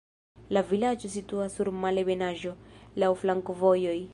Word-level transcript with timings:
La 0.55 0.61
vilaĝo 0.69 1.11
situas 1.17 1.57
sur 1.59 1.69
malebenaĵo, 1.83 2.57
laŭ 3.05 3.15
flankovojoj. 3.25 3.99